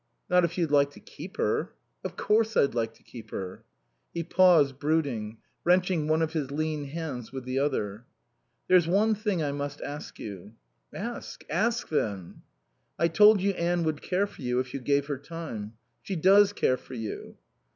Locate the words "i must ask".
9.43-10.17